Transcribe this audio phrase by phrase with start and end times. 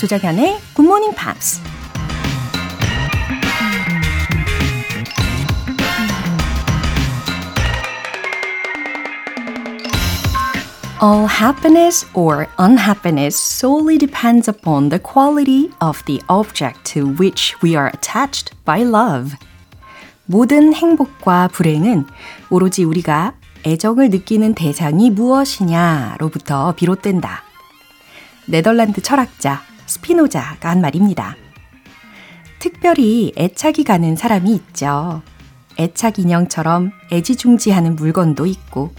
[0.00, 0.12] Good
[0.78, 1.58] Morning Pops.
[11.00, 17.74] All happiness or unhappiness solely depends upon the quality of the object to which we
[17.74, 19.34] are attached by love.
[20.26, 22.06] 모든 행복과 불행은
[22.50, 23.32] 오로지 우리가
[23.66, 27.42] 애정을 느끼는 대상이 무엇이냐로부터 비롯된다.
[28.46, 31.36] 네덜란드 철학자 스피노자가 한 말입니다.
[32.58, 35.22] 특별히 애착이 가는 사람이 있죠.
[35.78, 38.92] 애착 인형처럼 애지중지하는 물건도 있고,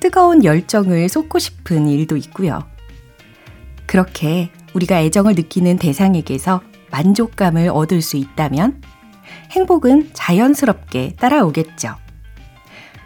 [0.00, 2.66] 뜨거운 열정을 쏟고 싶은 일도 있고요.
[3.86, 8.82] 그렇게 우리가 애정을 느끼는 대상에게서 만족감을 얻을 수 있다면
[9.52, 11.94] 행복은 자연스럽게 따라오겠죠.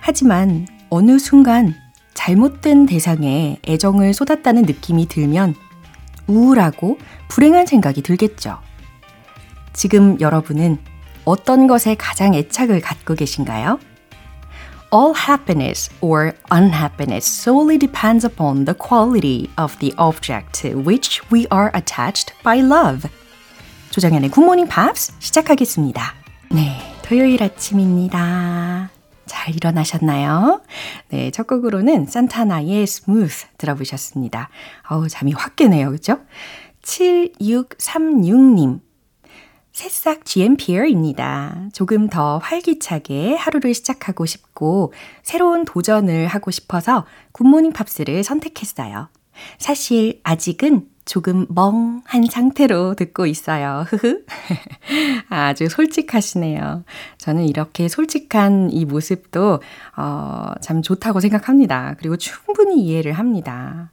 [0.01, 1.75] 하지만 어느 순간
[2.15, 5.55] 잘못된 대상에 애정을 쏟았다는 느낌이 들면
[6.31, 8.59] 우울하고 불행한 생각이 들겠죠.
[9.73, 10.79] 지금 여러분은
[11.25, 13.79] 어떤 것에 가장 애착을 갖고 계신가요?
[14.93, 21.47] All happiness or unhappiness solely depends upon the quality of the object to which we
[21.53, 23.09] are attached by love.
[23.91, 26.15] 조정현의 굿모닝 팝스 시작하겠습니다.
[26.51, 29.00] 네, 토요일 아침입니다.
[29.31, 30.61] 잘 일어나셨나요?
[31.11, 34.49] 네, 첫 곡으로는 산타나의 Smooth 들어보셨습니다.
[34.91, 35.93] 어우, 잠이 확 깨네요.
[35.93, 36.19] 그죠?
[36.83, 38.81] 7636님.
[39.71, 41.69] 새싹 GMPR입니다.
[41.73, 44.93] 조금 더 활기차게 하루를 시작하고 싶고
[45.23, 49.11] 새로운 도전을 하고 싶어서 굿모닝 팝스를 선택했어요.
[49.59, 53.85] 사실 아직은 조금 멍한 상태로 듣고 있어요.
[53.89, 54.23] 흐흐.
[55.29, 56.85] 아주 솔직하시네요.
[57.19, 59.61] 저는 이렇게 솔직한 이 모습도,
[59.97, 61.97] 어, 참 좋다고 생각합니다.
[61.99, 63.91] 그리고 충분히 이해를 합니다.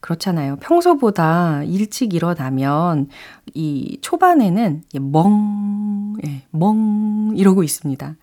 [0.00, 0.56] 그렇잖아요.
[0.56, 3.08] 평소보다 일찍 일어나면
[3.52, 8.16] 이 초반에는 멍, 예, 멍 이러고 있습니다.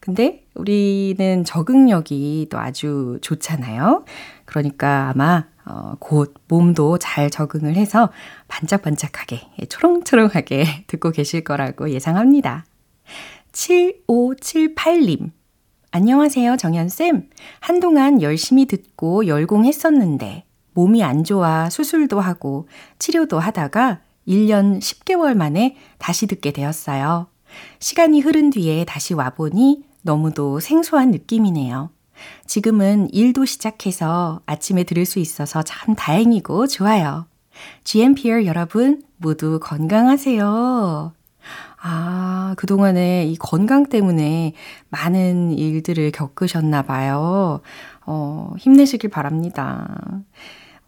[0.00, 4.04] 근데 우리는 적응력이 또 아주 좋잖아요.
[4.46, 8.10] 그러니까 아마 어, 곧 몸도 잘 적응을 해서
[8.48, 12.64] 반짝반짝하게, 예, 초롱초롱하게 듣고 계실 거라고 예상합니다.
[13.52, 15.30] 7578님.
[15.90, 17.28] 안녕하세요, 정연쌤.
[17.60, 22.68] 한동안 열심히 듣고 열공했었는데, 몸이 안 좋아 수술도 하고
[22.98, 27.26] 치료도 하다가 1년 10개월 만에 다시 듣게 되었어요.
[27.80, 31.90] 시간이 흐른 뒤에 다시 와보니 너무도 생소한 느낌이네요.
[32.46, 37.26] 지금은 일도 시작해서 아침에 들을 수 있어서 참 다행이고 좋아요.
[37.84, 41.12] GMPR 여러분 모두 건강하세요.
[41.80, 44.52] 아, 그동안에 이 건강 때문에
[44.88, 47.60] 많은 일들을 겪으셨나 봐요.
[48.04, 50.22] 어, 힘내시길 바랍니다.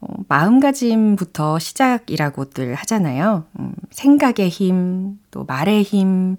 [0.01, 3.45] 어, 마음가짐부터 시작이라고들 하잖아요.
[3.59, 6.37] 음, 생각의 힘, 또 말의 힘,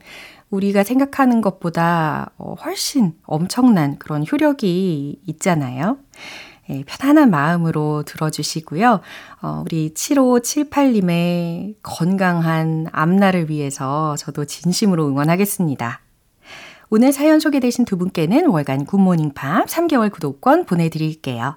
[0.52, 5.98] 우리가 생각하는 것보다 어, 훨씬 엄청난 그런 효력이 있잖아요.
[6.70, 9.00] 예, 편안한 마음으로 들어주시고요.
[9.42, 16.00] 어, 우리 7578님의 건강한 앞날을 위해서 저도 진심으로 응원하겠습니다.
[16.90, 21.56] 오늘 사연 소개되신 두 분께는 월간 굿모닝 팝 3개월 구독권 보내드릴게요.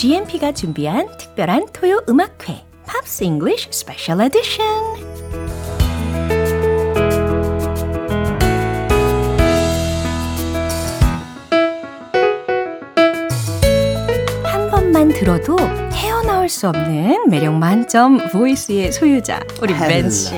[0.00, 4.64] GMP가 준비한 특별한 토요 음악회 Pops English Special Edition
[14.42, 15.58] 한 번만 들어도
[16.00, 20.34] 헤어나올 수 없는 매력 만점 보이스의 소유자 우리 벤 씨.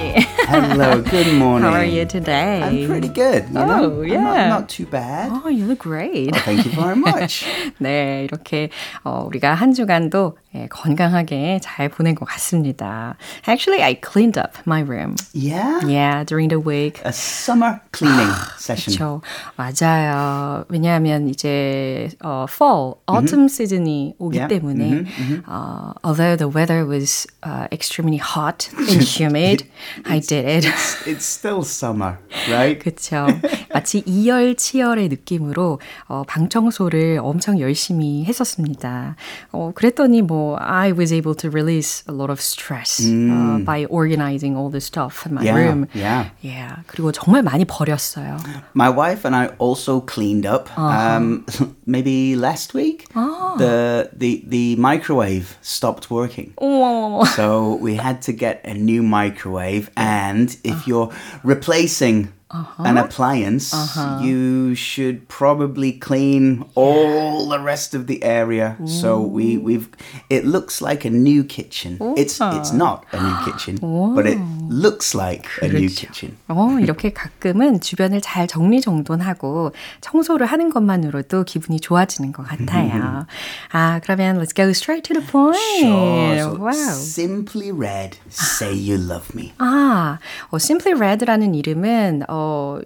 [0.48, 1.62] Hello, good morning.
[1.62, 2.60] How are you today?
[2.60, 3.46] I'm pretty good.
[3.46, 3.84] You know?
[3.84, 4.18] Oh, yeah.
[4.18, 5.30] I'm not, not too bad.
[5.30, 6.34] Oh, you look great.
[6.34, 7.46] Oh, thank you very much.
[7.78, 8.70] 네, 이렇게
[9.04, 13.16] 어, 우리가 한 주간도 예, 건강하게 잘 보낸 것 같습니다.
[13.48, 15.14] Actually, I cleaned up my room.
[15.32, 15.80] Yeah?
[15.86, 17.00] Yeah, during the week.
[17.06, 18.92] A summer cleaning session.
[18.94, 19.22] 그렇죠.
[19.56, 20.66] 맞아요.
[20.68, 24.48] 왜냐하면 이제 어, fall, autumn 시즌이 오기 Yeah.
[24.60, 25.04] 때문에
[25.46, 29.64] 어, although the weather was uh, extremely hot and humid,
[30.04, 30.66] I did it.
[31.06, 32.18] It's still summer,
[32.50, 32.78] right?
[32.78, 33.26] 그렇죠.
[33.72, 39.16] 마치 이열치열의 느낌으로 어, 방 청소를 엄청 열심히 했었습니다.
[39.52, 44.55] 어, 그랬더니 뭐 I was able to release a lot of stress uh, by organizing
[44.55, 45.87] all the stuff in my Yeah, room.
[45.93, 46.29] yeah.
[46.41, 46.77] Yeah.
[46.87, 48.37] 그리고 정말 많이 버렸어요.
[48.73, 50.69] My wife and I also cleaned up.
[50.77, 51.45] Um,
[51.85, 56.53] maybe last week, the the the microwave stopped working.
[56.61, 57.25] 어머.
[57.35, 61.09] So we had to get a new microwave, and if you're
[61.43, 63.73] replacing an appliance,
[64.21, 68.77] you should probably clean all the rest of the area.
[68.85, 69.89] So we we've
[70.29, 71.97] it looks like a new kitchen.
[72.15, 73.77] It's it's not a new kitchen,
[74.15, 74.39] but it
[74.69, 76.37] looks like a new kitchen.
[76.47, 83.25] 어, 이렇게 가끔은 주변을 잘 정리정돈하고 청소를 하는 것만으로도 기분이 좋아지는 것 같아요.
[83.71, 85.57] 아, 그러면 let's go straight to the point.
[85.79, 86.37] Sure.
[86.37, 86.73] So wow.
[86.73, 89.53] Simply Red, say you love me.
[89.57, 90.19] 아,
[90.51, 92.37] 어, Simply Red라는 이름은 어,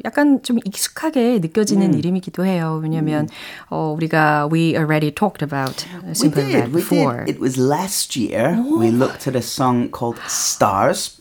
[0.03, 2.79] 약간 좀 익숙하게 느껴지는 이름이기도 해요.
[2.83, 3.27] 왜냐면
[3.69, 7.25] 어, 우리가 we already talked about We Simply did, Red we before.
[7.25, 7.35] did.
[7.35, 8.57] It was last year.
[8.59, 11.17] We looked at a song called Stars.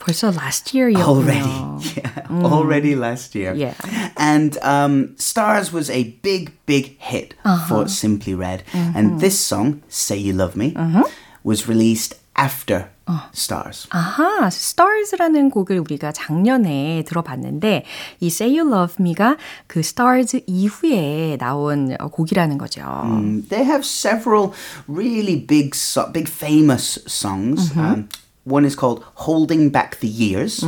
[0.00, 1.02] 벌써 last year이었군요.
[1.02, 3.54] Already, yeah, already last year.
[3.54, 3.74] Yeah.
[4.16, 7.34] And um, Stars was a big, big hit
[7.68, 8.62] for Simply Red.
[8.72, 10.74] And this song, Say You Love Me,
[11.42, 12.86] was released after
[13.32, 13.86] Stars.
[13.90, 17.84] 아하, Stars라는 곡을 우리가 작년에 들어봤는데
[18.20, 19.36] 이 Say You Love Me가
[19.68, 22.82] 그 Stars 이후에 나온 어, 곡이라는 거죠.
[22.82, 24.50] Um, they have several
[24.88, 27.70] really big, so- big famous songs.
[27.76, 28.08] Um,
[28.44, 30.62] one is called "Holding Back the Years,"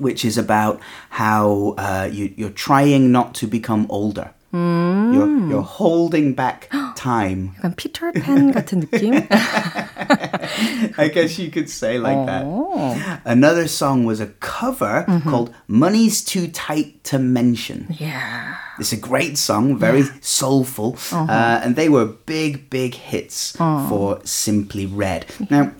[0.00, 0.78] which is about
[1.10, 4.30] how uh, you, you're trying not to become older.
[4.52, 7.52] You're, you're holding back time.
[7.58, 9.14] 약간 피터팬 같은 느낌?
[10.97, 12.43] I guess you could say like that.
[12.45, 13.19] Oh.
[13.25, 15.29] Another song was a cover mm-hmm.
[15.29, 18.57] called "Money's Too Tight to Mention." yeah.
[18.77, 21.31] It's a great song, very soulful, uh-huh.
[21.31, 23.87] uh, and they were big, big hits uh-huh.
[23.87, 25.25] for Simply Red.
[25.49, 25.71] Now,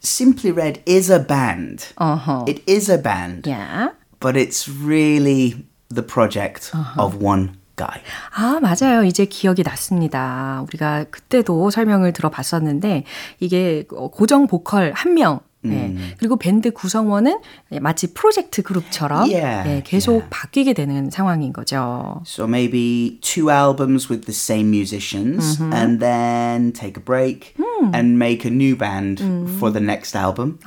[0.00, 1.92] Simply Red is a band.
[1.98, 2.44] Uh-huh.
[2.46, 3.90] It is a band, Yeah.
[4.20, 8.02] but it's really the project of one guy.
[8.34, 9.04] 아, 맞아요.
[9.04, 10.64] 이제 기억이 났습니다.
[10.68, 13.04] 우리가 그때도 설명을 들어봤었는데,
[13.40, 15.94] 이게 어, 고정 보컬 한 명, 네.
[16.18, 17.40] 그리고 밴드 구성원은
[17.80, 22.22] 마치 프로젝트 그룹처럼 Yeah, 네, 계속 바뀌게 되는 상황인 거죠.
[22.24, 27.54] So maybe two albums with the same musicians, and then take a break
[27.92, 29.20] and make a new band
[29.58, 30.58] for the next album.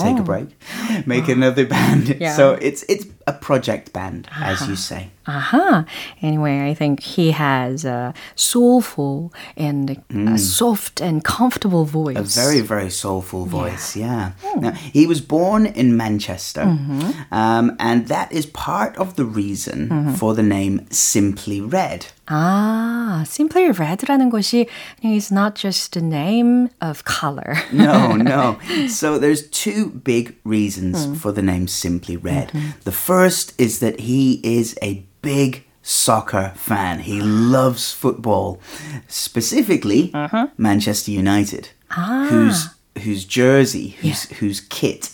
[0.00, 0.48] Take a break,
[1.06, 2.16] make another band.
[2.18, 2.34] Yeah.
[2.34, 5.09] So it's it's a project band, as you say.
[5.27, 5.85] Aha.
[6.21, 12.17] Anyway, I think he has a soulful and a soft and comfortable voice.
[12.17, 14.33] A very, very soulful voice, yeah.
[14.57, 16.77] Now, he was born in Manchester,
[17.31, 22.07] um, and that is part of the reason for the name Simply Red.
[22.27, 24.67] 아, Simply Red라는 것이
[25.03, 27.55] is not just a name of color.
[27.71, 28.57] No, no.
[28.87, 32.51] So there's two big reasons for the name Simply Red.
[32.83, 37.00] The first is that he is a big soccer fan.
[37.00, 38.60] He loves football,
[39.08, 40.12] specifically
[40.56, 41.70] Manchester United,
[42.30, 42.68] whose
[43.02, 45.10] whose jersey, whose whose kit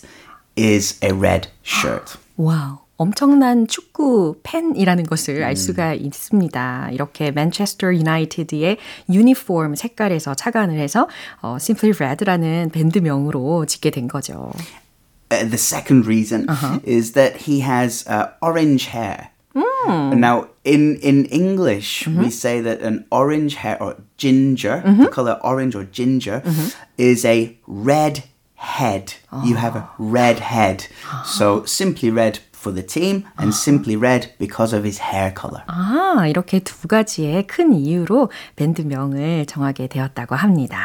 [0.55, 2.17] is a red shirt.
[2.37, 2.85] 와우.
[2.99, 6.89] 엄청난 축구 팬이라는 것을 알 수가 있습니다.
[6.91, 8.77] 이렇게 맨체스터 유나이티드의
[9.11, 11.07] 유니폼 색깔에서 착안을 해서
[11.43, 14.51] 어, Simply Red라는 밴드명으로 짓게 된 거죠.
[15.30, 16.46] Uh, the second reason
[16.84, 19.30] is that he has uh, orange hair.
[19.84, 25.74] Now, in in English, we say that an orange hair or ginger, the color orange
[25.74, 26.42] or ginger,
[26.96, 28.24] is a red
[28.56, 29.14] head.
[29.44, 30.86] You have a red head.
[31.24, 35.64] So simply red for the team, and simply red because of his hair color.
[35.66, 40.78] 아, 이렇게 두 가지의 큰 이유로 밴드명을 정하게 되었다고 합니다.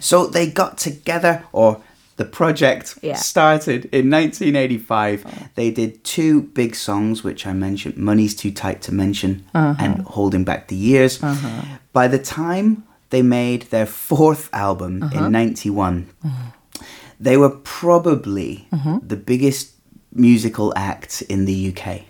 [0.00, 1.78] So they got together, or
[2.21, 3.15] the project Yeah.
[3.15, 5.25] started in 1985.
[5.55, 9.83] They did two big songs, which I mentioned Money's Too Tight to Mention uh-huh.
[9.83, 11.13] and Holding Back the Years.
[11.23, 11.61] Uh-huh.
[11.93, 15.25] By the time they made their fourth album uh-huh.
[15.25, 16.83] in 91, mm-hmm.
[17.19, 18.97] they were probably mm-hmm.
[19.11, 19.71] the biggest
[20.13, 22.01] musical act in the UK.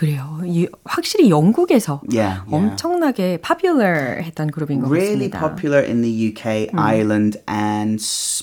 [0.00, 0.40] 그래요.
[0.46, 2.56] 이, 확실히 영국에서 Yeah, yeah.
[2.56, 5.40] 엄청나게 popular 했던 그룹인 것 Really 같습니다.
[5.40, 8.00] popular in the UK, Ireland, and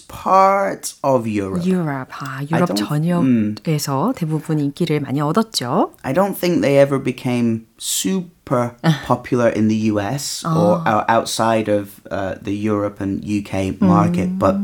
[0.07, 1.65] parts of Europe.
[1.65, 5.93] 유럽, 아, 유럽 전역에서 대부분 인기를 많이 얻었죠.
[6.03, 8.75] I don't think they ever became super
[9.07, 14.55] popular in the US or ou- outside of uh, the Europe and UK market, but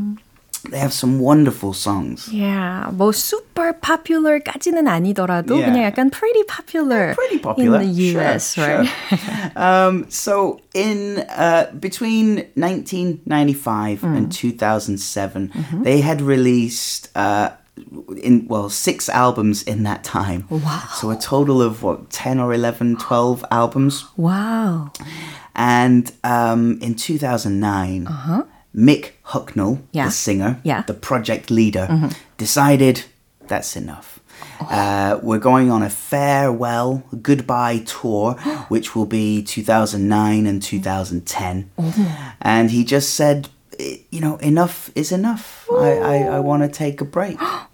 [0.71, 2.29] they have some wonderful songs.
[2.33, 5.71] Yeah, 뭐 super popular까지는 아니더라도 Yeah.
[5.71, 7.81] 그냥 약간 pretty popular, Pretty popular.
[7.81, 8.89] in the US, sure, right?
[8.89, 9.53] Sure.
[9.57, 17.09] um, so in uh, between 1995 and 2007, they had released.
[17.15, 17.51] Uh,
[18.21, 20.83] in well six albums in that time Wow.
[20.97, 24.91] so a total of what 10 or 11 12 albums wow.
[25.55, 28.09] and um, in 2009
[28.75, 30.06] mick hucknall Yeah.
[30.06, 30.84] the singer Yeah.
[30.88, 31.88] the project leader
[32.38, 33.04] decided
[33.48, 34.20] that's enough.
[34.60, 38.34] Uh, we're going on a farewell goodbye tour
[38.70, 41.70] which will be 2009 and 2010
[42.42, 43.50] and he just said
[44.12, 45.66] you know enough is enough.
[45.72, 47.38] I, I, I want to take a break.
[47.40, 47.68] 어,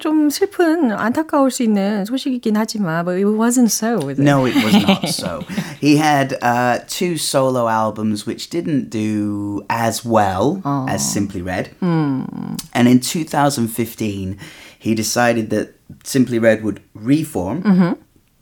[0.00, 3.98] 좀 슬픈 안타까울 수 있는 소식이긴 하지만 but it wasn't so.
[4.04, 4.24] Was it?
[4.24, 5.42] No, it was not so.
[5.80, 11.70] He had uh, two solo albums which didn't do as well as Simply Red.
[11.80, 14.38] And in 2015,
[14.78, 15.74] he decided that
[16.04, 17.96] Simply Red would reform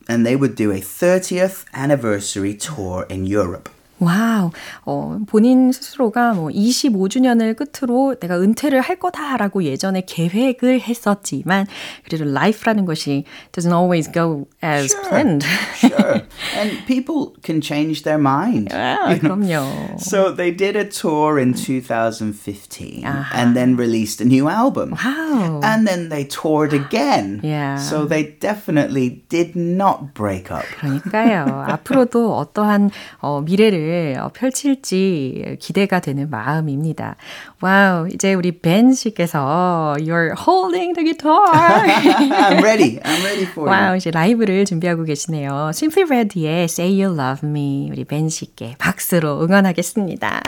[0.08, 3.68] and they would do a 30th anniversary tour in Europe.
[4.03, 4.51] 와우.
[4.85, 11.67] 어, 본인 스스로가 뭐 25주년을 끝으로 내가 은퇴를 할 거다라고 예전에 계획을 했었지만
[12.05, 15.45] 그래도 life라는 것이 doesn't always go as planned.
[15.75, 16.21] sure.
[16.56, 18.68] And people can change their mind.
[18.72, 19.98] 아, 그럼요.
[20.00, 24.92] So they did a tour in 2015 and then released a new album.
[24.92, 25.60] Wow.
[25.62, 27.40] And then they toured again.
[27.42, 27.76] Yeah.
[27.76, 30.64] So they definitely did not break up.
[30.80, 31.64] 그러니까요.
[31.68, 37.16] 앞으로도 어떠한 어, 미래를 어, 펼칠지 기대가 되는 마음입니다.
[37.60, 41.48] 와우, 이제 우리 벤 씨께서 You're holding the guitar.
[41.48, 43.00] I'm ready.
[43.02, 43.70] I'm ready for you.
[43.70, 45.70] 와우, 이제 라이브를 준비하고 계시네요.
[45.72, 50.41] Simply Red 의 Say You Love Me 우리 벤 씨께 박수로 응원하겠습니다.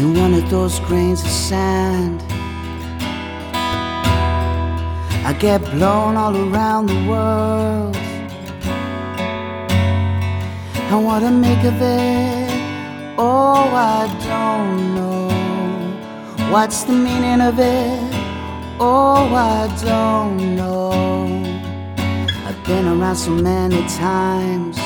[0.00, 2.22] in one of those grains of sand.
[5.26, 8.09] I get blown all around the world.
[10.90, 12.50] And what to make of it?
[13.16, 15.28] Oh, I don't know.
[16.50, 18.14] What's the meaning of it?
[18.80, 21.22] Oh, I don't know.
[22.44, 24.78] I've been around so many times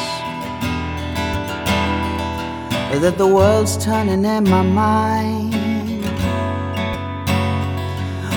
[3.00, 5.54] that the world's turning in my mind.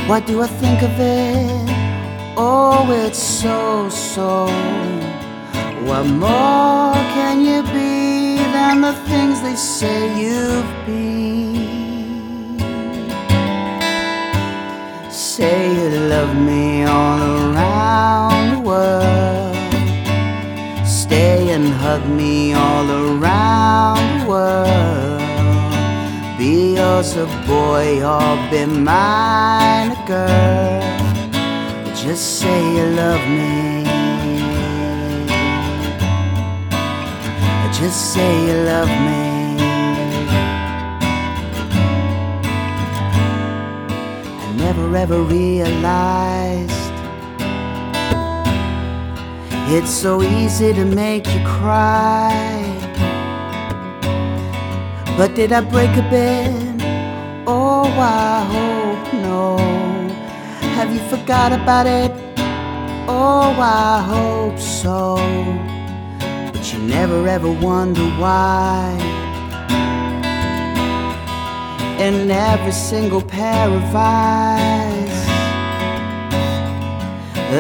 [0.08, 1.66] What do I think of it?
[2.38, 4.97] Oh, it's so, so.
[5.88, 12.60] What more can you be than the things they say you've been?
[15.10, 19.56] Say you love me all around the world.
[20.86, 25.22] Stay and hug me all around the world.
[26.38, 30.84] Be yours a boy or be mine a girl.
[31.96, 33.77] Just say you love me.
[37.80, 39.62] Just say you love me.
[44.42, 46.72] I never ever realized
[49.70, 52.64] it's so easy to make you cry.
[55.16, 56.82] But did I break a bit?
[57.46, 59.58] Oh, I hope no.
[60.78, 62.12] Have you forgot about it?
[63.08, 65.77] Oh, I hope so.
[66.74, 68.92] You never ever wonder why.
[71.98, 75.28] In every single pair of eyes,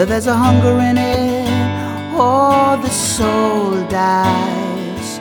[0.09, 1.47] there's a hunger in it.
[2.19, 5.19] Oh, the soul dies.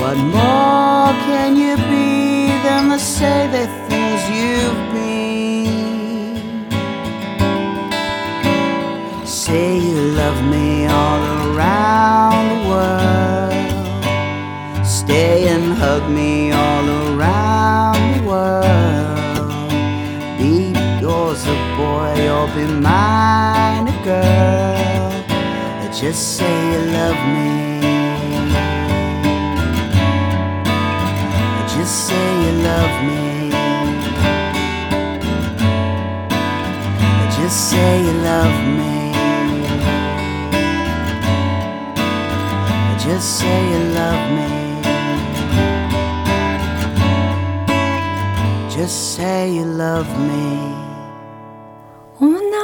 [0.00, 6.36] What more can you be than to say the things you've been?
[9.24, 11.22] Say you love me all
[11.54, 13.17] around the world.
[15.08, 19.48] Stay and hug me all around the world.
[20.36, 25.10] Be yours a boy or be mine a girl.
[25.98, 27.80] Just say you love me.
[31.72, 33.50] Just say you love me.
[37.34, 39.12] Just say you love me.
[43.02, 44.67] Just say you love me.
[48.88, 50.72] Just say you love me.
[52.18, 52.56] 어머나,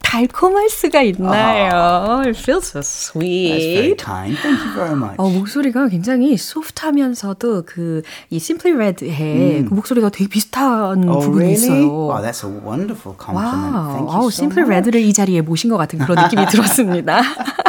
[0.00, 2.22] 달콤할 수가 있나요?
[2.24, 3.50] It feels so sweet.
[3.50, 4.38] That's very kind.
[4.38, 5.16] Thank you very much.
[5.16, 11.54] 어, 목소리가 굉장히 소프트하면서도 그이 Simply Red의 그 목소리가 되게 비슷한 Oh, 부분이 really?
[11.54, 11.90] 있어요.
[11.90, 13.74] Oh, that's a wonderful compliment.
[13.74, 14.70] Wow, Thank you 아우, so 심플 much.
[14.76, 17.20] 레드를 이 자리에 모신 것 같은 그런 느낌이 들었습니다.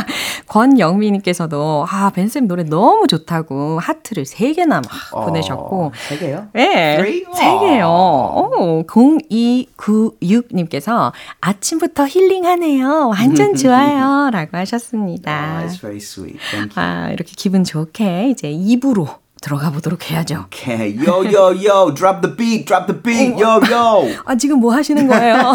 [0.47, 4.91] 권영미님께서도 아 벤쌤 노래 너무 좋다고 하트를 세 개나 막
[5.25, 6.47] 보내셨고 세 개요?
[6.53, 7.25] 네, Three?
[7.33, 7.87] 세 개요.
[7.87, 11.11] 오, 0296님께서
[11.41, 13.09] 아침부터 힐링하네요.
[13.09, 14.29] 완전 좋아요.
[14.31, 15.61] 라고 하셨습니다.
[15.65, 16.39] Oh, very sweet.
[16.51, 17.07] Thank you.
[17.07, 19.07] 아, 이렇게 기분 좋게 이제 2부로
[19.41, 20.45] 들어가 보도록 해야죠.
[20.47, 24.09] Okay, yo, yo, yo, drop the beat, drop the beat, yo, yo.
[24.25, 25.53] 아, 지금 뭐 하시는 거예요?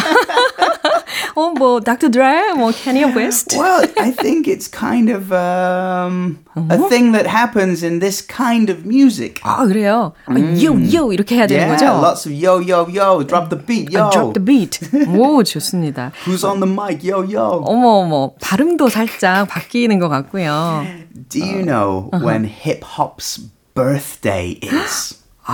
[1.36, 3.58] 어, 뭐, 닥터 드레, 뭐, 캐니어 웨스트.
[3.58, 8.86] Well, I think it's kind of um, a thing that happens in this kind of
[8.86, 9.42] music.
[9.44, 10.14] 아, 그래요?
[10.26, 12.02] 아, 요, 요, 이렇게 해야 되는 Yeah, 거죠?
[12.02, 14.08] lots of yo, yo, yo, drop the beat, yo.
[14.08, 14.80] 아, drop the beat.
[15.18, 16.12] 오, 좋습니다.
[16.26, 17.62] Who's on the mic, yo, yo.
[17.66, 20.86] 어머, 어머, 발음도 살짝 바뀌는 것 같고요.
[21.30, 23.40] Do you know when hip hop's
[23.74, 25.16] birthday is?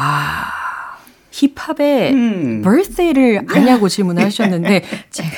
[1.38, 5.30] 힙합의 birthday를 아냐고 질문하셨는데, 제가,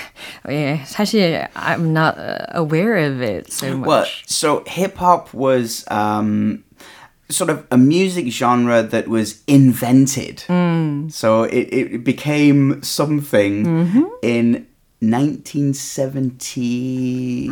[0.49, 3.87] 예, 사실, I'm not uh, aware of it so much.
[3.87, 6.65] Well, so hip hop was um,
[7.29, 10.43] sort of a music genre that was invented.
[11.13, 14.67] So it, it became something in
[15.00, 17.48] 1973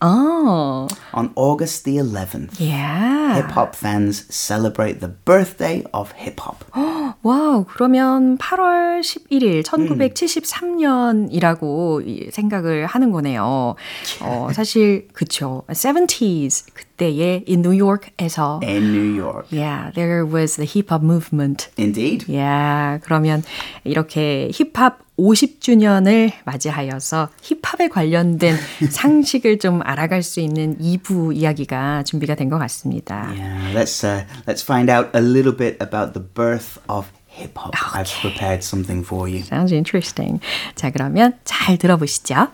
[0.00, 2.60] 어, on August the 11th.
[2.60, 3.34] yeah.
[3.36, 6.64] Hip hop fans celebrate the birthday of hip hop.
[7.22, 13.74] 와우, 그러면 8월 11일 1973년이라고 생각을 하는 거네요.
[14.20, 15.62] 어, 사실 그쵸.
[15.68, 19.46] 70s 그때에 in New York에서 in New York.
[19.50, 21.68] yeah, there was the hip hop movement.
[21.76, 22.24] Indeed.
[22.28, 23.42] yeah, 그러면
[23.84, 28.56] 이렇게 힙합 50주년을 맞이하여서 힙합에 관련된
[28.90, 33.30] 상식을 좀 알아갈 수 있는 2부 이야기가 준비가 된 것 같습니다.
[33.32, 37.72] Yeah, let's uh, let's find out a little bit about the birth of hip hop.
[37.94, 39.40] I've prepared something for you.
[39.42, 40.40] Sounds interesting.
[40.74, 42.48] 자, 그러면 잘 들어보시죠.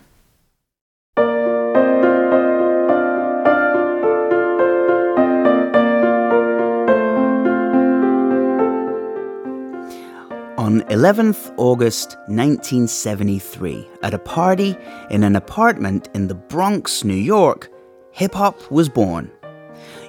[10.90, 14.74] 11th August 1973, at a party
[15.10, 17.70] in an apartment in the Bronx, New York,
[18.10, 19.30] hip hop was born.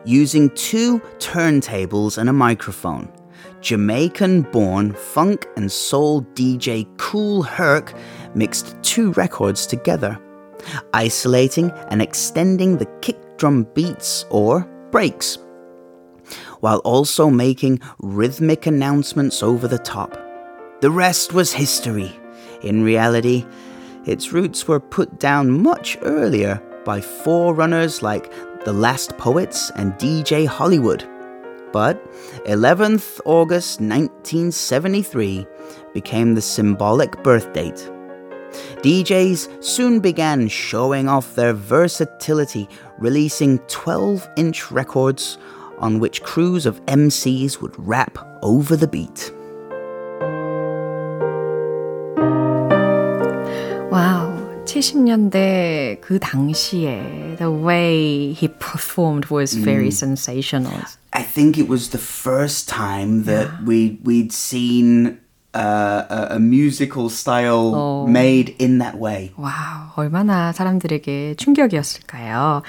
[0.05, 3.11] Using two turntables and a microphone,
[3.59, 7.93] Jamaican born funk and soul DJ Cool Herc
[8.33, 10.17] mixed two records together,
[10.93, 14.61] isolating and extending the kick drum beats or
[14.91, 15.39] breaks,
[16.61, 20.28] while also making rhythmic announcements over the top.
[20.81, 22.17] The rest was history.
[22.61, 23.45] In reality,
[24.05, 28.31] its roots were put down much earlier by forerunners like
[28.63, 31.05] The Last Poets and DJ Hollywood.
[31.73, 32.01] But
[32.45, 35.45] 11th August 1973
[35.93, 37.89] became the symbolic birth date.
[38.81, 45.37] DJs soon began showing off their versatility, releasing 12 inch records
[45.79, 49.33] on which crews of MCs would rap over the beat.
[54.69, 60.77] 70년대 그 당시에 the way he performed was very sensational.
[61.12, 65.17] I think it was the first time that we we'd seen
[65.55, 69.32] uh, a, a musical style made in that way.
[69.38, 72.62] Wow, 얼마나 사람들에게 충격이었을까요?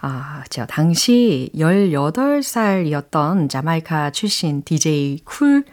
[0.00, 5.64] 아, 저 당시 18살이었던 자마이카 출신 DJ 쿨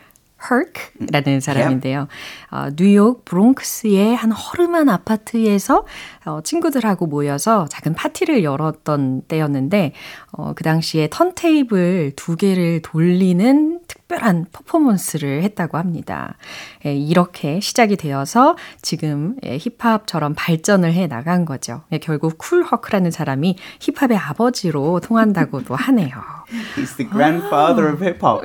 [0.49, 2.07] 허크라는 사람인데요.
[2.51, 5.85] 어, 뉴욕 브롱크스의 한 허름한 아파트에서
[6.25, 9.93] 어, 친구들하고 모여서 작은 파티를 열었던 때였는데
[10.31, 16.37] 어, 그 당시에 턴테이블 두 개를 돌리는 특별한 퍼포먼스를 했다고 합니다.
[16.85, 21.81] 예, 이렇게 시작이 되어서 지금 예, 힙합처럼 발전을 해 나간 거죠.
[21.91, 26.09] 예, 결국 쿨 허크라는 사람이 힙합의 아버지로 통한다고도 하네요.
[26.75, 28.41] He's the grandfather of hip hop.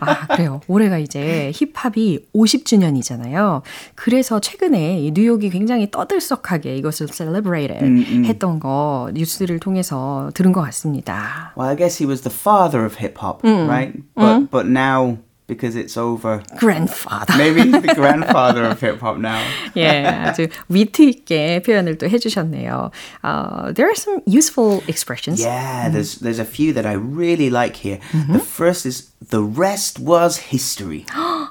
[0.00, 0.60] 아, 그래요.
[0.68, 3.62] 올해가 이제 힙합이 50주년이잖아요.
[3.94, 11.52] 그래서 최근에 이 뉴욕이 굉장히 떠들썩하게 이것을 celebrated 했던 거 뉴스를 통해서 들은 것 같습니다.
[11.56, 13.92] Well, I guess he was the father of hip hop, right?
[14.14, 16.42] But but now because it's over.
[16.58, 17.34] grandfather.
[17.36, 19.40] Maybe he's the grandfather of hip hop now.
[19.76, 22.90] 예, 아주 위트 있게 표현을 또 해주셨네요.
[23.22, 25.42] Uh, there are some useful expressions.
[25.42, 27.98] Yeah, there's there's a few that I really like here.
[28.30, 31.04] The first is the rest was history.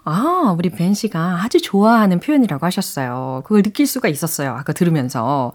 [0.03, 3.41] 아, 우리 벤 씨가 아주 좋아하는 표현이라고 하셨어요.
[3.45, 4.51] 그걸 느낄 수가 있었어요.
[4.51, 5.53] 아까 들으면서.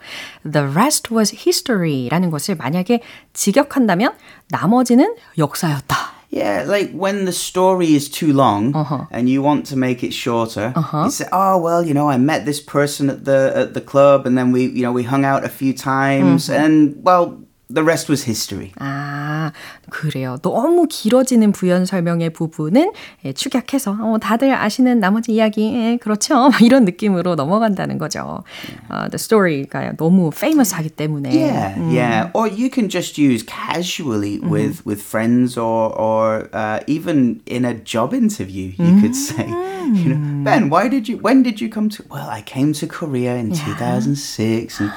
[0.51, 3.01] The rest was history라는 것을 만약에
[3.33, 4.15] 직역한다면
[4.49, 6.20] 나머지는 역사였다.
[6.31, 9.07] Yeah, like when the story is too long uh-huh.
[9.11, 11.05] and you want to make it shorter, uh-huh.
[11.05, 14.27] you say, "Oh well, you know, I met this person at the at the club,
[14.27, 16.65] and then we, you know, we hung out a few times, mm-hmm.
[16.65, 19.20] and well, the rest was history." Ah.
[19.51, 20.37] 아, 그래요.
[20.43, 22.93] 너무 길어지는 부연 설명의 부분은
[23.25, 26.49] 예, 축약해서 어, 다들 아시는 나머지 이야기 예, 그렇죠.
[26.51, 28.43] 막 이런 느낌으로 넘어간다는 거죠.
[28.89, 31.31] 어, the story가 너무 famous하기 때문에.
[31.31, 32.31] Yeah, yeah.
[32.35, 37.75] Or you can just use casually with with friends or or uh, even in a
[37.75, 38.73] job interview.
[38.79, 39.47] You could say,
[39.93, 41.19] you know, Ben, why did you?
[41.19, 42.05] When did you come to?
[42.11, 44.93] Well, I came to Korea in 2006, and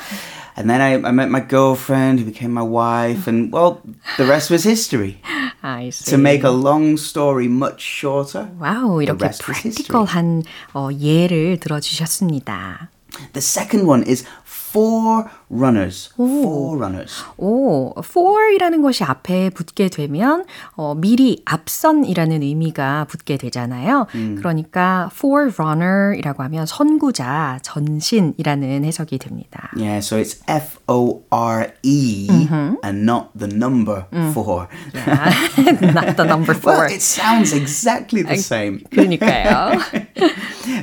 [0.56, 3.80] and then I, I met my girlfriend who became my wife, and well,
[4.16, 5.20] the rest was history.
[5.62, 6.10] I see.
[6.12, 8.48] To make a long story much shorter.
[8.60, 9.86] 와우, 이렇게 rest was history.
[9.88, 10.42] 프랙티컬한
[10.74, 12.90] 어, 예를 들어주셨습니다.
[13.32, 14.24] The second one is
[14.73, 16.09] four runners.
[16.15, 17.23] Four runners.
[17.37, 24.07] 오, for이라는 것이 앞에 붙게 되면 어, 미리 앞선이라는 의미가 붙게 되잖아요.
[24.37, 29.69] 그러니까 forerunner이라고 하면 선구자, 전신이라는 해석이 됩니다.
[29.77, 32.27] Yeah, so it's F O R E
[32.83, 34.67] and not the number four.
[34.95, 36.73] Not the number four.
[36.73, 38.81] Well, it sounds exactly the same.
[38.89, 39.77] 그러니까요.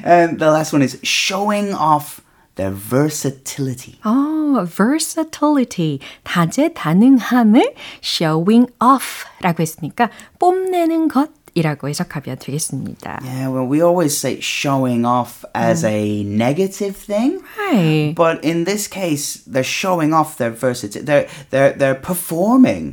[0.05, 2.21] And the last one is showing off
[2.69, 3.99] versatility.
[4.05, 13.21] 어, versatility, 다재다능함을 showing off라고 했으니까 뽐내는 것 이라고 해석하면 되겠습니다.
[13.23, 17.41] Yeah, well, we always say showing off as a negative thing.
[17.57, 18.15] Right.
[18.15, 21.05] But in this case, they're showing off their versatility.
[21.05, 22.93] They're they're they're performing.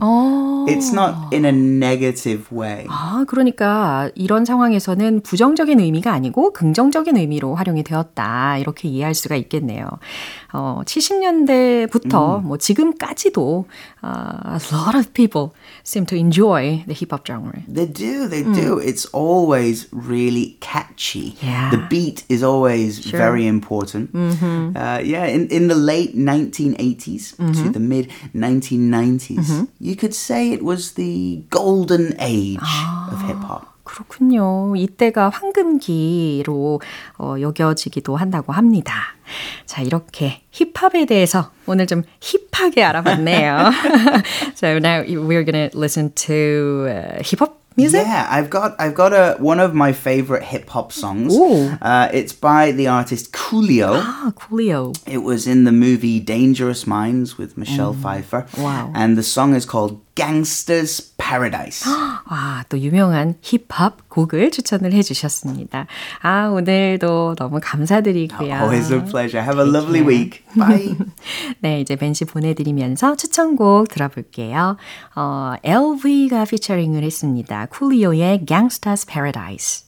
[0.67, 2.86] It's not in a negative way.
[2.89, 8.58] 아, 그러니까 이런 상황에서는 부정적인 의미가 아니고 긍정적인 의미로 활용이 되었다.
[8.58, 9.88] 이렇게 이해할 수가 있겠네요.
[10.52, 13.66] 어, 70년대부터 뭐 지금까지도
[14.02, 15.54] uh, a lot of people
[15.85, 17.62] seem to enjoy the hip hop genre.
[17.68, 18.78] They do, they do.
[18.78, 21.37] It's always really catchy.
[21.40, 21.70] Yeah.
[21.70, 24.11] The beat is always very important.
[24.14, 30.62] Uh, yeah, in, in the late 1980s to the mid 1990s, you could say it
[30.62, 32.58] was the golden age
[33.11, 33.68] of hip hop.
[33.88, 34.76] 그렇군요.
[34.76, 36.82] 이때가 황금기로
[37.17, 38.93] 어, 여겨지기도 한다고 합니다.
[39.65, 43.71] 자, 이렇게 힙합에 대해서 오늘 좀 힙하게 알아봤네요.
[44.56, 48.06] so now we're gonna listen to uh, hip hop music.
[48.06, 51.36] Yeah, I've got I've got a one of my favorite hip hop songs.
[51.82, 54.02] Uh, it's by the artist Coolio.
[54.02, 54.93] 아, Coolio.
[55.08, 58.47] It was in the movie Dangerous Minds with Michelle Pfeiffer.
[58.58, 58.91] Wow.
[58.95, 61.85] And the song is called Gangster's Paradise.
[62.31, 65.87] 와, 또 유명한 힙합 곡을 추천을 해주셨습니다.
[66.21, 68.53] 아, 오늘도 너무 감사드리고요.
[68.53, 69.43] Always a pleasure.
[69.43, 70.43] Have a lovely week.
[70.55, 70.95] Bye.
[71.59, 74.77] 네, 이제 벤시 보내드리면서 추천곡 들어볼게요.
[75.15, 77.65] 어, LV가 피처링을 했습니다.
[77.65, 79.87] 쿨리오의 Gangsta's Paradise.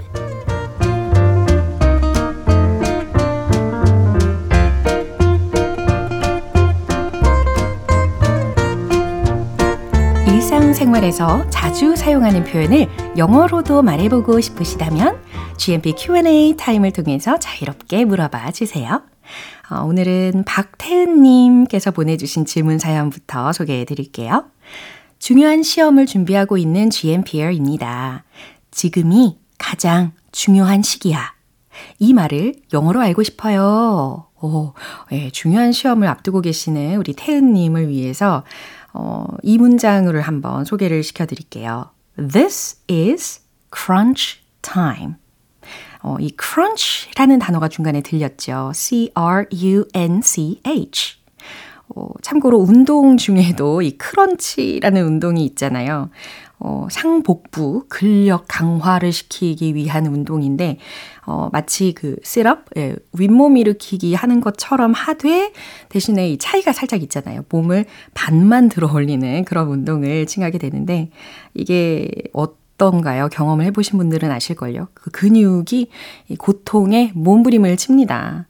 [10.91, 15.21] 일상생활에서 자주 사용하는 표현을 영어로도 말해보고 싶으시다면
[15.57, 19.01] GMP Q&A 타임을 통해서 자유롭게 물어봐 주세요.
[19.69, 24.45] 어, 오늘은 박태은님께서 보내주신 질문 사연부터 소개해 드릴게요.
[25.19, 28.23] 중요한 시험을 준비하고 있는 GMPR입니다.
[28.71, 31.33] 지금이 가장 중요한 시기야.
[31.99, 34.27] 이 말을 영어로 알고 싶어요.
[34.41, 34.73] 오,
[35.11, 38.43] 예, 중요한 시험을 앞두고 계시는 우리 태은님을 위해서
[38.93, 41.89] 어, 이 문장을 한번 소개를 시켜드릴게요.
[42.17, 43.41] This is
[43.73, 45.15] crunch time.
[46.03, 48.71] 어, 이 crunch라는 단어가 중간에 들렸죠.
[48.73, 49.21] C-R-U-N-C-H.
[51.95, 56.09] 어, 참고로 운동 중에도 이 크런치라는 운동이 있잖아요.
[56.63, 60.77] 어, 상복부, 근력 강화를 시키기 위한 운동인데,
[61.25, 65.53] 어, 마치 그 셋업, 예, 윗몸 일으키기 하는 것처럼 하되,
[65.89, 67.45] 대신에 이 차이가 살짝 있잖아요.
[67.49, 71.09] 몸을 반만 들어 올리는 그런 운동을 칭하게 되는데,
[71.55, 73.29] 이게 어떤가요?
[73.29, 74.89] 경험을 해보신 분들은 아실걸요?
[74.93, 75.89] 그 근육이
[76.29, 78.45] 이 고통에 몸부림을 칩니다.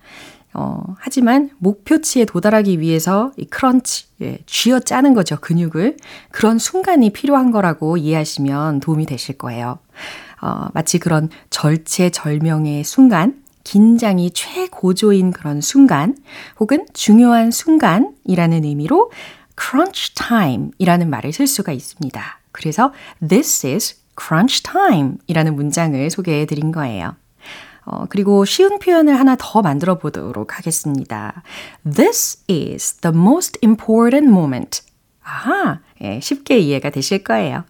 [0.54, 5.98] 어, 하지만 목표치에 도달하기 위해서 이 크런치, 예, 쥐어 짜는 거죠, 근육을.
[6.32, 9.80] 그런 순간이 필요한 거라고 이해하시면 도움이 되실 거예요.
[10.42, 16.18] 어, 마치 그런 절체절명의 순간, 긴장이 최고조인 그런 순간,
[16.60, 19.12] 혹은 중요한 순간이라는 의미로
[19.60, 22.40] crunch time 이라는 말을 쓸 수가 있습니다.
[22.52, 22.92] 그래서
[23.26, 27.16] this is crunch time 이라는 문장을 소개해 드린 거예요.
[27.86, 31.44] 어, 그리고 쉬운 표현을 하나 더 만들어 보도록 하겠습니다.
[31.84, 34.82] This is the most important moment.
[35.24, 37.64] 아하, 예, 쉽게 이해가 되실 거예요.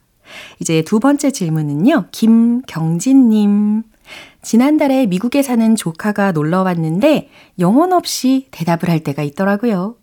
[0.60, 2.06] 이제 두 번째 질문은요.
[2.12, 3.84] 김경진님.
[4.42, 9.96] 지난달에 미국에 사는 조카가 놀러 왔는데 영혼 없이 대답을 할 때가 있더라고요.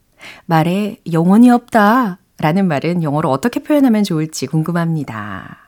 [0.46, 5.67] 말에 영혼이 없다 라는 말은 영어로 어떻게 표현하면 좋을지 궁금합니다.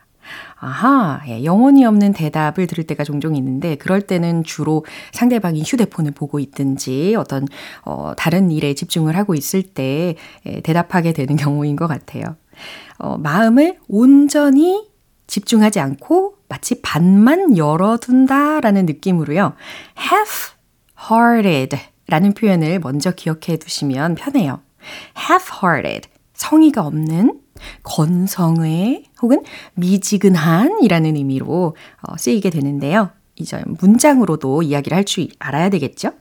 [0.63, 6.39] 아하, 예, 영혼이 없는 대답을 들을 때가 종종 있는데 그럴 때는 주로 상대방이 휴대폰을 보고
[6.39, 7.47] 있든지 어떤
[7.83, 12.35] 어, 다른 일에 집중을 하고 있을 때 예, 대답하게 되는 경우인 것 같아요.
[12.99, 14.87] 어, 마음을 온전히
[15.25, 19.53] 집중하지 않고 마치 반만 열어둔다라는 느낌으로요.
[19.97, 24.59] half-hearted 라는 표현을 먼저 기억해 두시면 편해요.
[25.15, 27.39] half-hearted, 성의가 없는,
[27.83, 29.43] 건성의 혹은
[29.75, 33.11] 미지근한 이라는 의미로 어, 쓰이게 되는데요.
[33.35, 36.11] 이제 문장으로도 이야기를 할 줄 알아야 되겠죠?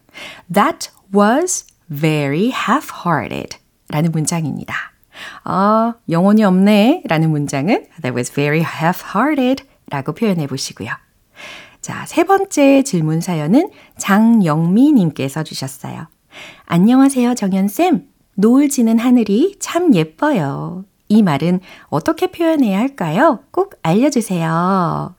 [0.52, 3.58] That was very half-hearted
[3.88, 4.74] 라는 문장입니다.
[5.44, 10.90] 어, 영혼이 없네 라는 문장은 That was very half-hearted 라고 표현해 보시고요.
[11.80, 16.06] 자, 세 번째 질문 사연은 장영미 님께서 주셨어요.
[16.66, 18.06] 안녕하세요, 정연쌤.
[18.36, 20.84] 노을 지는 하늘이 참 예뻐요.
[21.10, 23.40] 이 말은 어떻게 표현해야 할까요?
[23.50, 25.14] 꼭 알려주세요.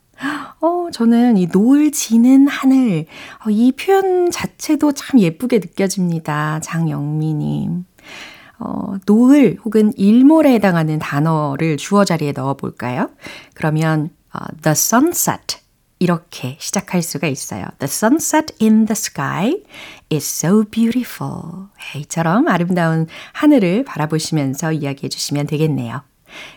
[0.61, 3.05] 어, 저는 이 노을 지는 하늘,
[3.45, 6.61] 어, 이 표현 자체도 참 예쁘게 느껴집니다.
[6.61, 7.85] 장영미님.
[8.59, 13.09] 어, 노을 혹은 일몰에 해당하는 단어를 주어 자리에 넣어 볼까요?
[13.53, 15.57] 그러면 어, the sunset
[16.01, 17.63] 이렇게 시작할 수가 있어요.
[17.77, 19.61] The sunset in the sky
[20.11, 21.67] is so beautiful.
[21.95, 26.01] 이처럼 아름다운 하늘을 바라보시면서 이야기해 주시면 되겠네요.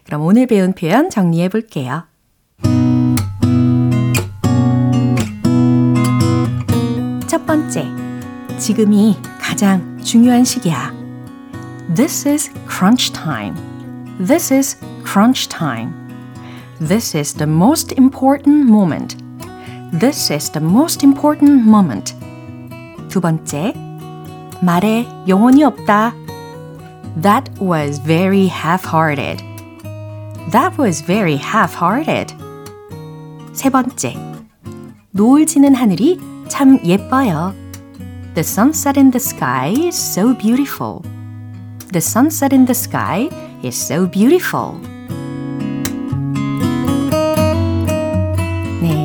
[0.05, 2.07] 그럼 오늘 배운 표현 정리해 볼게요.
[7.27, 7.85] 첫 번째,
[8.59, 10.91] 지금이 가장 중요한 시기야.
[11.95, 13.55] This is crunch time.
[14.27, 15.93] This is crunch time.
[16.79, 19.24] This is the most important moment.
[19.92, 22.16] This is the most important moment.
[23.10, 23.74] 두 번째,
[24.62, 26.14] 말에 영혼이 없다.
[27.22, 29.44] That was very half-hearted.
[30.52, 32.36] That was very half-hearted.
[33.54, 34.16] 세 번째,
[35.12, 37.54] 노을 지는 하늘이 참 예뻐요.
[38.36, 41.02] The sunset in the sky is so beautiful.
[41.92, 43.30] The sunset in the sky
[43.64, 44.80] is so beautiful.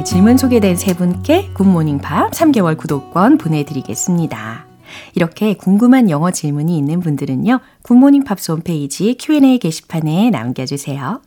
[0.09, 4.65] 질문 소개된 세 분께 굿모닝 팝 3개월 구독권 보내드리겠습니다.
[5.13, 11.21] 이렇게 궁금한 영어 질문이 있는 분들은요, 굿모닝 팝스 홈페이지 Q&A 게시판에 남겨주세요.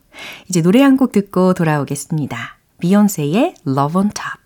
[0.49, 2.57] 이제 노래 한 곡 듣고 돌아오겠습니다.
[2.79, 4.42] 비욘세의 Love on Top.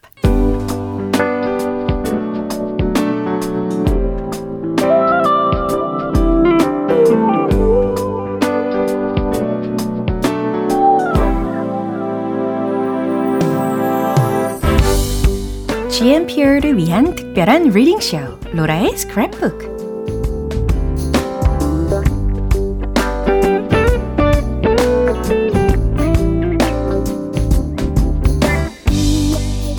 [16.28, 18.18] GMP를 위한 특별한 리딩 쇼
[18.52, 19.78] 로라의 스크랩북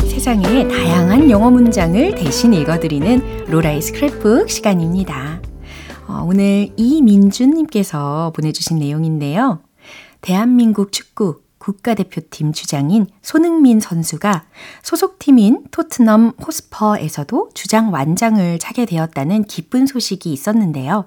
[0.08, 5.40] 세상의 다양한 영어 문장을 대신 읽어드리는 로라의 스크랩북 시간입니다.
[6.06, 9.60] 어, 오늘 이민준님께서 보내주신 내용인데요.
[10.20, 14.44] 대한민국 축구 국가대표팀 주장인 손흥민 선수가
[14.82, 21.04] 소속팀인 토트넘 호스퍼에서도 주장 완장을 차게 되었다는 기쁜 소식이 있었는데요.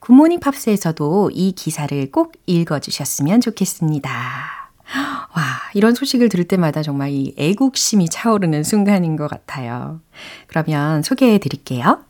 [0.00, 4.10] 굿모닝 팝스에서도 이 기사를 꼭 읽어주셨으면 좋겠습니다.
[4.10, 5.42] 와,
[5.74, 10.00] 이런 소식을 들을 때마다 정말 이 애국심이 차오르는 순간인 것 같아요.
[10.48, 12.04] 그러면 소개해 드릴게요.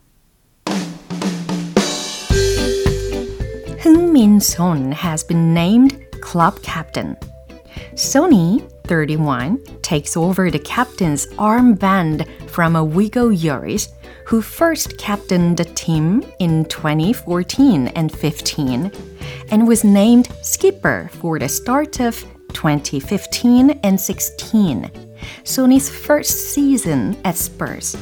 [4.41, 7.17] Son has been named club captain.
[7.95, 13.89] Sony, 31, takes over the captain's armband from a Wigo Yuris,
[14.27, 18.93] who first captained the team in 2014 and 15,
[19.51, 24.91] and was named skipper for the start of 2015 and 16,
[25.43, 27.97] Sony's first season at Spurs.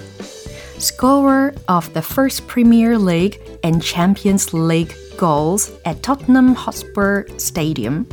[0.78, 8.06] Scorer of the first Premier League and Champions League goals at Tottenham Hotspur Stadium,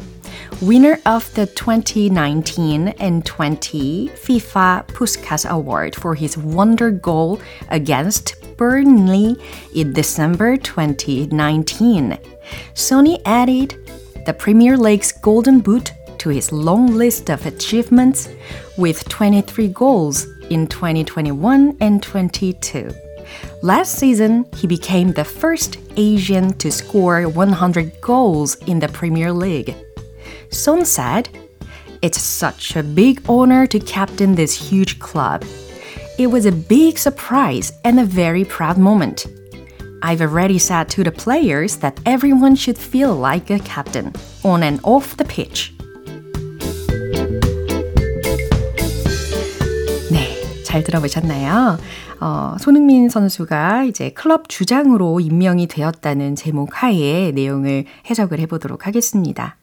[0.61, 7.39] winner of the 2019 and 20 FIFA Puskas Award for his wonder goal
[7.69, 9.35] against Burnley
[9.73, 12.17] in December 2019.
[12.73, 13.75] Sony added
[14.25, 18.29] the Premier League's Golden Boot to his long list of achievements
[18.77, 22.91] with 23 goals in 2021 and 22.
[23.61, 29.75] Last season, he became the first Asian to score 100 goals in the Premier League.
[30.54, 31.28] Son said,
[32.02, 35.44] It's such a big honor to captain this huge club.
[36.18, 39.26] It was a big surprise and a very proud moment.
[40.02, 44.12] I've already said to the players that everyone should feel like a captain,
[44.44, 45.72] on and off the pitch.
[50.11, 51.78] 네, 잘 들어보셨나요?
[52.20, 59.56] 어, 손흥민 선수가 이제 클럽 주장으로 임명이 되었다는 제목 하에 내용을 해석을 해보도록 하겠습니다.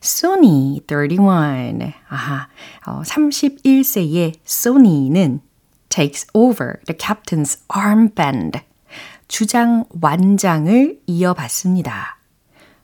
[0.00, 1.94] Sony 31.
[2.08, 2.48] 아하,
[2.86, 5.40] 어, 31세의 Sony는
[5.88, 8.60] takes over the captain's armband.
[9.28, 12.18] 주장 완장을 이어받습니다.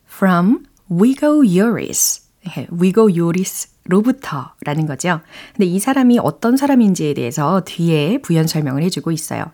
[0.07, 2.23] From Wigo Yuris.
[2.70, 5.20] 위고 요리스로부터 라는 거죠.
[5.55, 9.53] 근데 이 사람이 어떤 사람인지에 대해서 뒤에 부연 설명을 해주고 있어요.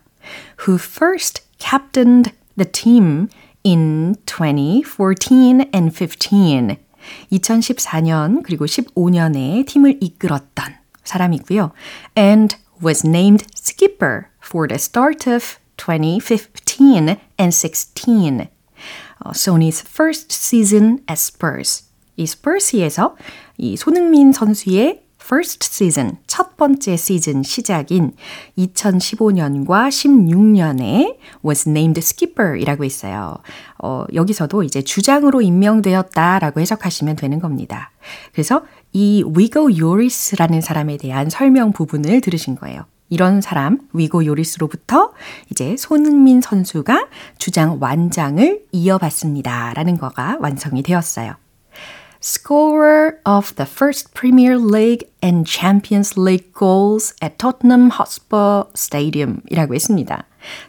[0.67, 3.29] Who first captained the team
[3.65, 6.77] in 2014 and 15.
[7.31, 11.71] 2014년 그리고 15년에 팀을 이끌었던 사람이고요.
[12.17, 18.49] And was named skipper for the start of 2015 and 16.
[19.23, 21.83] Uh, Sony's first season at Spurs.
[22.17, 23.15] 이 스퍼스에서
[23.57, 28.11] 이 손흥민 선수의 first season, 첫 번째 시즌 시작인
[28.57, 33.37] 2015년과 16년에 was named skipper이라고 있어요.
[33.77, 37.91] 어, 여기서도 이제 주장으로 임명되었다라고 해석하시면 되는 겁니다.
[38.33, 42.85] 그래서 이 위고 요리스라는 사람에 대한 설명 부분을 들으신 거예요.
[43.09, 45.11] 이런 사람, 위고 요리스로부터
[45.49, 47.07] 이제 손흥민 선수가
[47.37, 49.73] 주장 완장을 이어받습니다.
[49.73, 51.35] 라는 거가 완성이 되었어요.
[52.21, 59.73] Scorer of the first Premier League and Champions League goals at Tottenham Hotspur Stadium 이라고
[59.73, 60.25] 했습니다.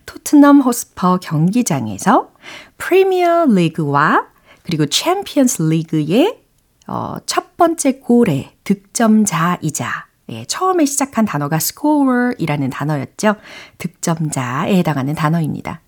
[0.07, 2.33] 토트넘 호스퍼 경기장에서
[2.79, 4.27] 프리미어 리그와
[4.63, 6.41] 그리고 챔피언스 리그의
[6.89, 13.37] 어, 첫 번째 골의 득점자이자 예, 처음에 시작한 단어가 scorer이라는 단어였죠.
[13.79, 15.81] 득점자에 해당하는 단어입니다.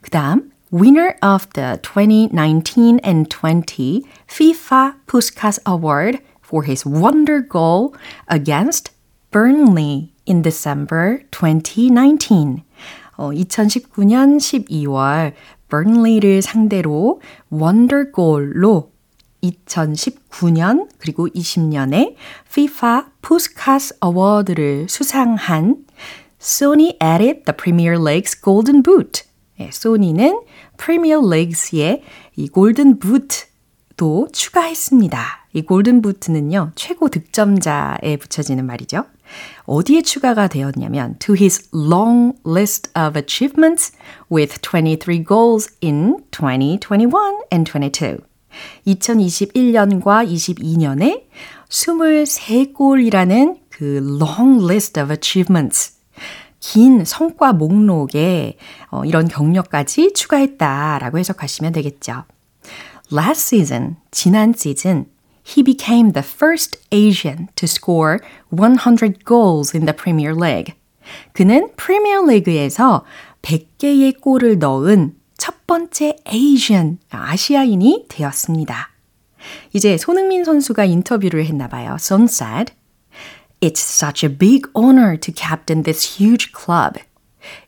[0.00, 7.95] 그 다음 winner of the 2019 and 20 FIFA Puskas Award for his wonder goal
[8.27, 8.91] against
[9.31, 12.63] Burnley in December 2019.
[13.17, 15.33] 어, 2019년 12월
[15.69, 18.91] burnley를 상대로 wonder goal로
[19.41, 22.15] 2019년 그리고 20년에
[22.47, 25.85] FIFA Puskas Award를 수상한
[26.39, 29.23] Sony added the Premier League's Golden Boot.
[29.59, 30.41] 예, 소니는
[30.80, 32.02] 프리미어 리그스의
[32.36, 35.20] 이 골든 부트도 추가했습니다.
[35.52, 39.04] 이 골든 부트는요, 최고 득점자에 붙여지는 말이죠.
[39.66, 43.92] 어디에 추가가 되었냐면 to his long list of achievements
[44.32, 48.16] with 23 goals in 2021 and 22.
[48.86, 51.26] 2021년과 22년에
[51.68, 55.99] 23골이라는 그 long list of achievements
[56.60, 58.56] 긴 성과 목록에
[58.90, 62.24] 어, 이런 경력까지 추가했다라고 해석하시면 되겠죠.
[63.12, 65.06] Last season, 지난 시즌,
[65.44, 68.18] he became the first Asian to score
[68.50, 70.74] 100 goals in the Premier League.
[71.32, 73.04] 그는 프리미어 리그에서
[73.42, 78.90] 100개의 골을 넣은 첫 번째 Asian, 아시아인이 되었습니다.
[79.72, 81.96] 이제 손흥민 선수가 인터뷰를 했나 봐요.
[81.98, 82.74] Son said,
[83.61, 86.99] It's such a big honor to captain this huge club.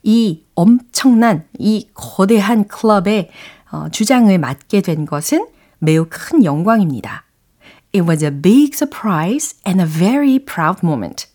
[0.03, 3.29] 이 엄청난, 이 거대한 클럽의
[3.71, 5.47] 어, 주장을 맡게 된 것은
[5.79, 7.25] 매우 큰 영광입니다.
[7.93, 11.27] It was a big surprise and a very proud moment.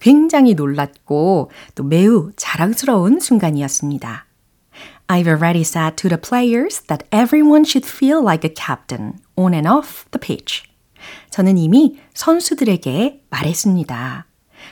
[0.00, 4.26] 굉장히 놀랐고 또 매우 자랑스러운 순간이었습니다.
[5.08, 9.68] I've already said to the players that everyone should feel like a captain on and
[9.68, 10.64] off the pitch.
[11.37, 14.25] 저는 이미 선수들에게 말했습니다.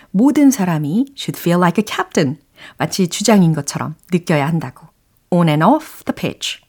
[0.09, 2.39] 모든 사람이 should feel like a captain.
[2.79, 4.87] 마치 주장인 것처럼 느껴야 한다고.
[5.29, 6.59] on and off the pitch.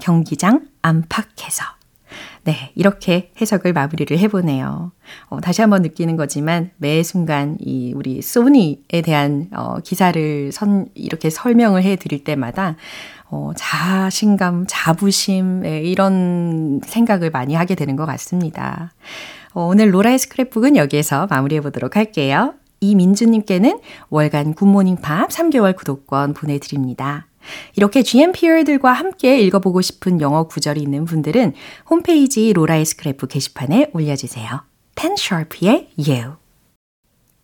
[0.00, 1.64] 경기장 안팎에서.
[2.44, 4.92] 네, 이렇게 해석을 마무리를 해보네요.
[5.28, 11.28] 어, 다시 한번 느끼는 거지만 매 순간 이 우리 소니에 대한 어, 기사를 선, 이렇게
[11.28, 12.76] 설명을 해 드릴 때마다
[13.28, 18.92] 어, 자신감, 자부심, 예, 이런 생각을 많이 하게 되는 것 같습니다.
[19.54, 22.54] 어, 오늘 로라의 스크랩북은 여기에서 마무리해 보도록 할게요.
[22.80, 23.78] 이민주님께는
[24.10, 27.26] 월간 굿모닝 팝 3개월 구독권 보내드립니다.
[27.76, 31.54] 이렇게 GMPR들과 함께 읽어보고 싶은 영어 구절이 있는 분들은
[31.90, 34.62] 홈페이지 로라의 스크랩북 게시판에 올려주세요.
[34.96, 36.34] 10 Sharp의 You.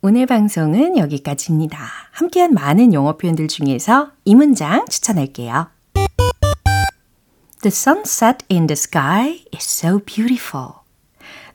[0.00, 1.78] 오늘 방송은 여기까지입니다.
[2.12, 5.68] 함께한 많은 영어 표현들 중에서 이 문장 추천할게요.
[7.62, 10.77] The sunset in the sky is so beautiful.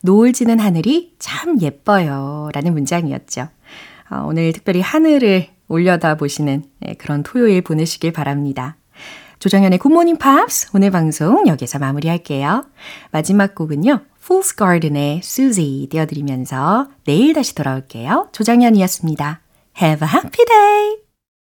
[0.04, 2.50] 노을 지는 하늘이 참 예뻐요.
[2.54, 3.48] 라는 문장이었죠.
[4.12, 6.66] 어, 오늘 특별히 하늘을 올려다 보시는
[6.98, 8.76] 그런 토요일 보내시길 바랍니다.
[9.40, 12.66] 조정현의 굿모닝 팝스 오늘 방송 여기서 마무리할게요.
[13.12, 14.02] 마지막 곡은요.
[14.22, 18.30] Fool's Garden의 Susie 띄워드리면서 내일 다시 돌아올게요.
[18.34, 19.42] 조정현이었습니다.
[19.82, 21.03] Have a happy day!